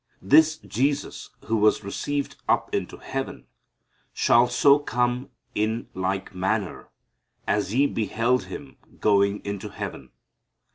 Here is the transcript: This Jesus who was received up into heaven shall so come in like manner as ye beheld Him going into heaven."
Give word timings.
This 0.23 0.57
Jesus 0.57 1.29
who 1.45 1.57
was 1.57 1.83
received 1.83 2.35
up 2.49 2.73
into 2.73 2.97
heaven 2.97 3.45
shall 4.11 4.47
so 4.47 4.79
come 4.79 5.29
in 5.53 5.89
like 5.93 6.33
manner 6.33 6.89
as 7.45 7.75
ye 7.75 7.85
beheld 7.85 8.45
Him 8.45 8.77
going 8.99 9.45
into 9.45 9.69
heaven." 9.69 10.09